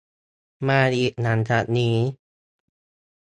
[0.69, 1.95] มาอีกหลังจากนี้